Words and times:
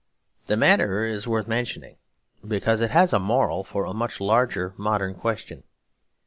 The 0.47 0.57
matter 0.57 1.05
is 1.05 1.27
worth 1.27 1.47
mentioning, 1.47 1.97
because 2.43 2.81
it 2.81 2.89
has 2.89 3.13
a 3.13 3.19
moral 3.19 3.63
for 3.63 3.85
a 3.85 3.93
much 3.93 4.19
larger 4.19 4.73
modern 4.75 5.13
question. 5.13 5.61